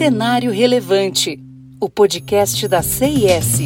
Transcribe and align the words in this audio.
Cenário 0.00 0.50
Relevante, 0.50 1.38
o 1.78 1.86
podcast 1.86 2.66
da 2.66 2.80
CIS. 2.80 3.58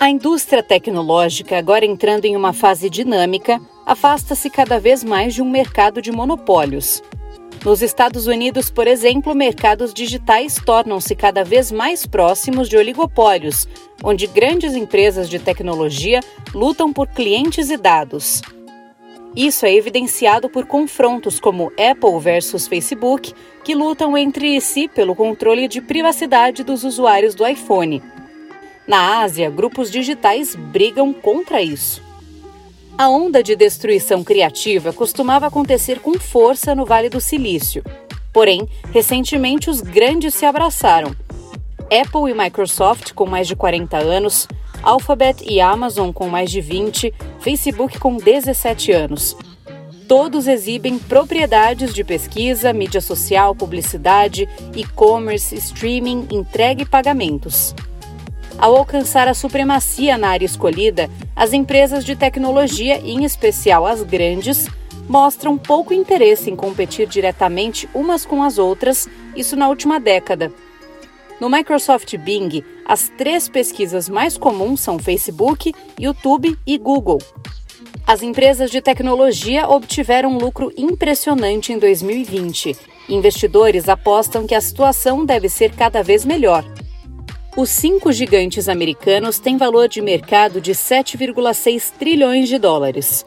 A 0.00 0.10
indústria 0.10 0.60
tecnológica, 0.60 1.56
agora 1.56 1.86
entrando 1.86 2.24
em 2.24 2.34
uma 2.34 2.52
fase 2.52 2.90
dinâmica, 2.90 3.60
afasta-se 3.86 4.50
cada 4.50 4.80
vez 4.80 5.04
mais 5.04 5.34
de 5.34 5.40
um 5.40 5.48
mercado 5.48 6.02
de 6.02 6.10
monopólios. 6.10 7.00
Nos 7.64 7.80
Estados 7.80 8.26
Unidos, 8.26 8.70
por 8.70 8.88
exemplo, 8.88 9.36
mercados 9.36 9.94
digitais 9.94 10.56
tornam-se 10.66 11.14
cada 11.14 11.44
vez 11.44 11.70
mais 11.70 12.04
próximos 12.04 12.68
de 12.68 12.76
oligopólios, 12.76 13.68
onde 14.02 14.26
grandes 14.26 14.74
empresas 14.74 15.28
de 15.28 15.38
tecnologia 15.38 16.18
lutam 16.52 16.92
por 16.92 17.06
clientes 17.06 17.70
e 17.70 17.76
dados. 17.76 18.42
Isso 19.36 19.64
é 19.64 19.72
evidenciado 19.72 20.50
por 20.50 20.66
confrontos 20.66 21.38
como 21.38 21.70
Apple 21.78 22.18
versus 22.20 22.66
Facebook, 22.66 23.32
que 23.62 23.76
lutam 23.76 24.18
entre 24.18 24.60
si 24.60 24.88
pelo 24.88 25.14
controle 25.14 25.68
de 25.68 25.80
privacidade 25.80 26.64
dos 26.64 26.82
usuários 26.82 27.32
do 27.36 27.46
iPhone. 27.46 28.02
Na 28.88 29.20
Ásia, 29.22 29.48
grupos 29.48 29.88
digitais 29.88 30.56
brigam 30.56 31.12
contra 31.12 31.62
isso. 31.62 32.02
A 32.96 33.08
onda 33.08 33.42
de 33.42 33.56
destruição 33.56 34.22
criativa 34.22 34.92
costumava 34.92 35.46
acontecer 35.46 35.98
com 36.00 36.18
força 36.18 36.74
no 36.74 36.84
Vale 36.84 37.08
do 37.08 37.20
Silício. 37.20 37.82
Porém, 38.32 38.68
recentemente 38.92 39.70
os 39.70 39.80
grandes 39.80 40.34
se 40.34 40.44
abraçaram. 40.44 41.14
Apple 41.84 42.30
e 42.30 42.34
Microsoft, 42.34 43.12
com 43.12 43.26
mais 43.26 43.48
de 43.48 43.56
40 43.56 43.96
anos, 43.96 44.46
Alphabet 44.82 45.42
e 45.48 45.60
Amazon, 45.60 46.10
com 46.12 46.28
mais 46.28 46.50
de 46.50 46.60
20, 46.60 47.12
Facebook, 47.40 47.98
com 47.98 48.16
17 48.16 48.92
anos. 48.92 49.36
Todos 50.06 50.46
exibem 50.46 50.98
propriedades 50.98 51.94
de 51.94 52.04
pesquisa, 52.04 52.72
mídia 52.72 53.00
social, 53.00 53.54
publicidade, 53.54 54.48
e-commerce, 54.74 55.54
streaming, 55.54 56.28
entrega 56.30 56.82
e 56.82 56.86
pagamentos. 56.86 57.74
Ao 58.62 58.76
alcançar 58.76 59.26
a 59.26 59.34
supremacia 59.34 60.16
na 60.16 60.28
área 60.28 60.46
escolhida, 60.46 61.10
as 61.34 61.52
empresas 61.52 62.04
de 62.04 62.14
tecnologia, 62.14 63.00
em 63.00 63.24
especial 63.24 63.84
as 63.84 64.04
grandes, 64.04 64.68
mostram 65.08 65.58
pouco 65.58 65.92
interesse 65.92 66.48
em 66.48 66.54
competir 66.54 67.08
diretamente 67.08 67.88
umas 67.92 68.24
com 68.24 68.40
as 68.40 68.58
outras, 68.58 69.08
isso 69.34 69.56
na 69.56 69.68
última 69.68 69.98
década. 69.98 70.52
No 71.40 71.50
Microsoft 71.50 72.16
Bing, 72.18 72.62
as 72.86 73.08
três 73.08 73.48
pesquisas 73.48 74.08
mais 74.08 74.38
comuns 74.38 74.78
são 74.78 74.96
Facebook, 74.96 75.74
YouTube 75.98 76.56
e 76.64 76.78
Google. 76.78 77.18
As 78.06 78.22
empresas 78.22 78.70
de 78.70 78.80
tecnologia 78.80 79.68
obtiveram 79.68 80.30
um 80.30 80.38
lucro 80.38 80.72
impressionante 80.76 81.72
em 81.72 81.80
2020. 81.80 82.76
Investidores 83.08 83.88
apostam 83.88 84.46
que 84.46 84.54
a 84.54 84.60
situação 84.60 85.26
deve 85.26 85.48
ser 85.48 85.74
cada 85.74 86.00
vez 86.00 86.24
melhor. 86.24 86.64
Os 87.54 87.68
cinco 87.68 88.10
gigantes 88.12 88.66
americanos 88.66 89.38
têm 89.38 89.58
valor 89.58 89.86
de 89.86 90.00
mercado 90.00 90.58
de 90.58 90.72
7,6 90.72 91.92
trilhões 91.98 92.48
de 92.48 92.56
dólares. 92.56 93.26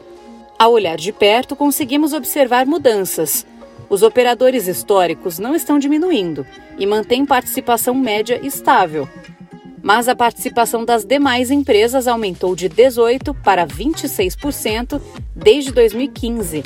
Ao 0.58 0.72
olhar 0.72 0.96
de 0.96 1.12
perto, 1.12 1.54
conseguimos 1.54 2.12
observar 2.12 2.66
mudanças. 2.66 3.46
Os 3.88 4.02
operadores 4.02 4.66
históricos 4.66 5.38
não 5.38 5.54
estão 5.54 5.78
diminuindo 5.78 6.44
e 6.76 6.84
mantêm 6.84 7.24
participação 7.24 7.94
média 7.94 8.40
estável. 8.44 9.08
Mas 9.80 10.08
a 10.08 10.16
participação 10.16 10.84
das 10.84 11.04
demais 11.04 11.52
empresas 11.52 12.08
aumentou 12.08 12.56
de 12.56 12.68
18% 12.68 13.32
para 13.44 13.64
26% 13.64 15.00
desde 15.36 15.70
2015. 15.70 16.64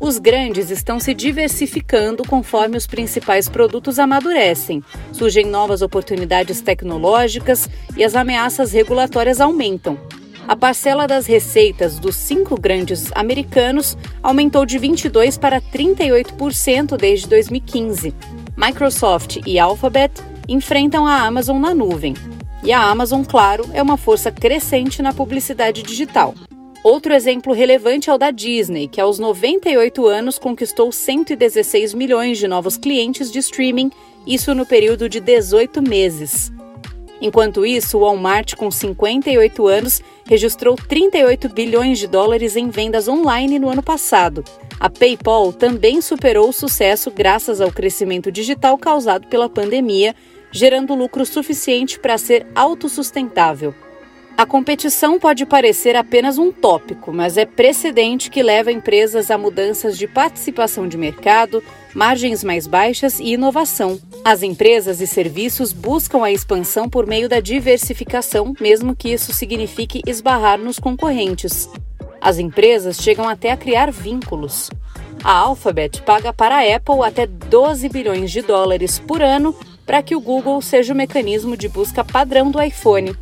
Os 0.00 0.18
grandes 0.18 0.70
estão 0.70 0.98
se 0.98 1.12
diversificando 1.12 2.24
conforme 2.26 2.74
os 2.74 2.86
principais 2.86 3.50
produtos 3.50 3.98
amadurecem, 3.98 4.82
surgem 5.12 5.44
novas 5.44 5.82
oportunidades 5.82 6.62
tecnológicas 6.62 7.68
e 7.94 8.02
as 8.02 8.16
ameaças 8.16 8.72
regulatórias 8.72 9.42
aumentam. 9.42 10.00
A 10.48 10.56
parcela 10.56 11.06
das 11.06 11.26
receitas 11.26 11.98
dos 11.98 12.16
cinco 12.16 12.58
grandes 12.58 13.12
americanos 13.14 13.94
aumentou 14.22 14.64
de 14.64 14.78
22% 14.80 15.38
para 15.38 15.60
38% 15.60 16.96
desde 16.96 17.28
2015. 17.28 18.14
Microsoft 18.56 19.40
e 19.46 19.58
Alphabet 19.58 20.14
enfrentam 20.48 21.06
a 21.06 21.26
Amazon 21.26 21.60
na 21.60 21.74
nuvem. 21.74 22.14
E 22.64 22.72
a 22.72 22.80
Amazon, 22.80 23.22
claro, 23.22 23.68
é 23.74 23.82
uma 23.82 23.98
força 23.98 24.32
crescente 24.32 25.02
na 25.02 25.12
publicidade 25.12 25.82
digital. 25.82 26.34
Outro 26.82 27.12
exemplo 27.12 27.52
relevante 27.52 28.08
é 28.08 28.14
o 28.14 28.16
da 28.16 28.30
Disney, 28.30 28.88
que 28.88 29.00
aos 29.00 29.18
98 29.18 30.06
anos 30.06 30.38
conquistou 30.38 30.90
116 30.90 31.92
milhões 31.92 32.38
de 32.38 32.48
novos 32.48 32.78
clientes 32.78 33.30
de 33.30 33.38
streaming, 33.38 33.90
isso 34.26 34.54
no 34.54 34.64
período 34.64 35.06
de 35.06 35.20
18 35.20 35.82
meses. 35.82 36.50
Enquanto 37.20 37.66
isso, 37.66 37.98
o 37.98 38.00
Walmart, 38.00 38.54
com 38.54 38.70
58 38.70 39.66
anos, 39.66 40.02
registrou 40.24 40.74
38 40.74 41.50
bilhões 41.50 41.98
de 41.98 42.06
dólares 42.06 42.56
em 42.56 42.70
vendas 42.70 43.08
online 43.08 43.58
no 43.58 43.68
ano 43.68 43.82
passado. 43.82 44.42
A 44.78 44.88
PayPal 44.88 45.52
também 45.52 46.00
superou 46.00 46.48
o 46.48 46.52
sucesso 46.52 47.10
graças 47.10 47.60
ao 47.60 47.70
crescimento 47.70 48.32
digital 48.32 48.78
causado 48.78 49.26
pela 49.26 49.50
pandemia, 49.50 50.14
gerando 50.50 50.94
lucro 50.94 51.26
suficiente 51.26 52.00
para 52.00 52.16
ser 52.16 52.46
autossustentável. 52.54 53.74
A 54.40 54.46
competição 54.46 55.18
pode 55.18 55.44
parecer 55.44 55.94
apenas 55.94 56.38
um 56.38 56.50
tópico, 56.50 57.12
mas 57.12 57.36
é 57.36 57.44
precedente 57.44 58.30
que 58.30 58.42
leva 58.42 58.72
empresas 58.72 59.30
a 59.30 59.36
mudanças 59.36 59.98
de 59.98 60.08
participação 60.08 60.88
de 60.88 60.96
mercado, 60.96 61.62
margens 61.94 62.42
mais 62.42 62.66
baixas 62.66 63.20
e 63.20 63.34
inovação. 63.34 64.00
As 64.24 64.42
empresas 64.42 65.02
e 65.02 65.06
serviços 65.06 65.74
buscam 65.74 66.24
a 66.24 66.32
expansão 66.32 66.88
por 66.88 67.06
meio 67.06 67.28
da 67.28 67.38
diversificação, 67.38 68.54
mesmo 68.58 68.96
que 68.96 69.10
isso 69.10 69.30
signifique 69.30 70.00
esbarrar 70.06 70.58
nos 70.58 70.78
concorrentes. 70.78 71.68
As 72.18 72.38
empresas 72.38 72.96
chegam 72.96 73.28
até 73.28 73.52
a 73.52 73.58
criar 73.58 73.92
vínculos. 73.92 74.70
A 75.22 75.32
Alphabet 75.32 76.00
paga 76.00 76.32
para 76.32 76.56
a 76.56 76.76
Apple 76.76 77.02
até 77.04 77.26
12 77.26 77.90
bilhões 77.90 78.30
de 78.30 78.40
dólares 78.40 78.98
por 78.98 79.20
ano 79.20 79.54
para 79.84 80.02
que 80.02 80.16
o 80.16 80.20
Google 80.20 80.62
seja 80.62 80.94
o 80.94 80.96
mecanismo 80.96 81.58
de 81.58 81.68
busca 81.68 82.02
padrão 82.02 82.50
do 82.50 82.62
iPhone. 82.62 83.14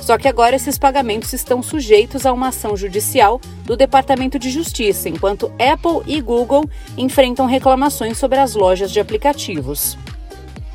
Só 0.00 0.16
que 0.16 0.28
agora 0.28 0.56
esses 0.56 0.78
pagamentos 0.78 1.32
estão 1.32 1.62
sujeitos 1.62 2.24
a 2.24 2.32
uma 2.32 2.48
ação 2.48 2.76
judicial 2.76 3.40
do 3.64 3.76
Departamento 3.76 4.38
de 4.38 4.50
Justiça, 4.50 5.08
enquanto 5.08 5.52
Apple 5.58 6.02
e 6.06 6.20
Google 6.20 6.64
enfrentam 6.96 7.46
reclamações 7.46 8.16
sobre 8.16 8.38
as 8.38 8.54
lojas 8.54 8.90
de 8.90 9.00
aplicativos. 9.00 9.98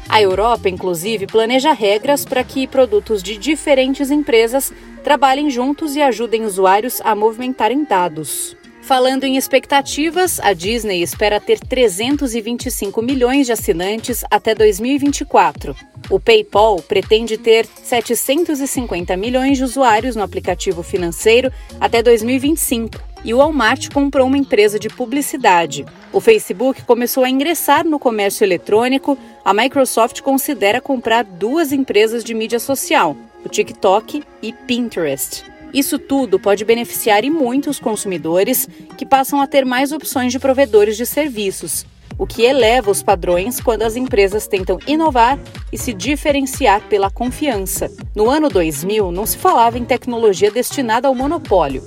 A 0.08 0.22
Europa, 0.22 0.70
inclusive, 0.70 1.26
planeja 1.26 1.74
regras 1.74 2.24
para 2.24 2.44
que 2.44 2.68
produtos 2.68 3.24
de 3.24 3.38
diferentes 3.38 4.12
empresas 4.12 4.72
trabalhem 5.04 5.50
juntos 5.50 5.96
e 5.96 6.02
ajudem 6.02 6.46
usuários 6.46 7.02
a 7.04 7.16
movimentarem 7.16 7.84
dados. 7.84 8.56
Falando 8.84 9.24
em 9.24 9.38
expectativas, 9.38 10.42
a 10.42 10.52
Disney 10.52 11.02
espera 11.02 11.40
ter 11.40 11.58
325 11.58 13.02
milhões 13.02 13.46
de 13.46 13.54
assinantes 13.54 14.26
até 14.30 14.54
2024. 14.54 15.74
O 16.10 16.20
PayPal 16.20 16.82
pretende 16.82 17.38
ter 17.38 17.66
750 17.66 19.16
milhões 19.16 19.58
de 19.58 19.64
usuários 19.64 20.18
no 20.18 20.22
aplicativo 20.22 20.84
financeiro 20.84 21.50
até 21.80 22.04
2025. 22.04 23.00
E 23.24 23.34
o 23.34 23.38
Walmart 23.38 23.90
comprou 23.90 24.28
uma 24.28 24.38
empresa 24.38 24.78
de 24.78 24.90
publicidade. 24.90 25.86
O 26.12 26.20
Facebook 26.20 26.84
começou 26.84 27.24
a 27.24 27.30
ingressar 27.30 27.86
no 27.86 27.98
comércio 27.98 28.44
eletrônico. 28.44 29.18
A 29.46 29.54
Microsoft 29.54 30.20
considera 30.20 30.82
comprar 30.82 31.24
duas 31.24 31.72
empresas 31.72 32.22
de 32.22 32.34
mídia 32.34 32.60
social, 32.60 33.16
o 33.46 33.48
TikTok 33.48 34.22
e 34.42 34.52
Pinterest. 34.52 35.53
Isso 35.74 35.98
tudo 35.98 36.40
pode 36.40 36.64
beneficiar 36.64 37.26
e 37.26 37.30
muito 37.30 37.70
os 37.70 37.80
consumidores, 37.80 38.70
que 38.96 39.06
passam 39.06 39.42
a 39.42 39.48
ter 39.48 39.66
mais 39.66 39.92
opções 39.92 40.32
de 40.32 40.40
provedores 40.40 40.96
de 40.96 41.06
serviços, 41.06 41.86
o 42.18 42.28
que 42.28 42.44
eleva 42.44 42.92
os 42.92 43.02
padrões 43.02 43.60
quando 43.60 43.82
as 43.82 43.96
empresas 43.96 44.48
tentam 44.48 44.78
inovar 44.86 45.40
e 45.72 45.78
se 45.78 45.92
diferenciar 45.92 46.82
pela 46.82 47.10
confiança. 47.10 47.92
No 48.16 48.30
ano 48.30 48.50
2000, 48.50 49.12
não 49.12 49.26
se 49.26 49.38
falava 49.38 49.80
em 49.80 49.86
tecnologia 49.86 50.52
destinada 50.52 51.08
ao 51.08 51.16
monopólio. 51.16 51.84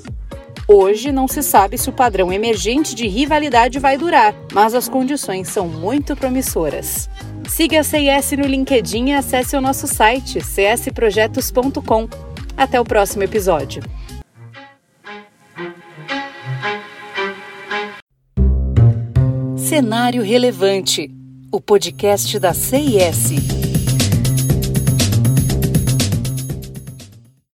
Hoje 0.68 1.12
não 1.12 1.28
se 1.28 1.44
sabe 1.44 1.78
se 1.78 1.88
o 1.88 1.92
padrão 1.92 2.32
emergente 2.32 2.92
de 2.92 3.06
rivalidade 3.06 3.78
vai 3.78 3.96
durar, 3.96 4.34
mas 4.52 4.74
as 4.74 4.88
condições 4.88 5.46
são 5.46 5.68
muito 5.68 6.16
promissoras. 6.16 7.08
Siga 7.48 7.80
a 7.80 7.84
CIS 7.84 8.32
no 8.36 8.46
LinkedIn 8.46 9.10
e 9.10 9.12
acesse 9.12 9.56
o 9.56 9.60
nosso 9.60 9.86
site 9.86 10.40
csprojetos.com. 10.40 12.35
Até 12.56 12.80
o 12.80 12.84
próximo 12.84 13.22
episódio. 13.22 13.82
Cenário 19.56 20.22
Relevante, 20.22 21.10
o 21.52 21.60
podcast 21.60 22.38
da 22.38 22.54
CIS. 22.54 23.55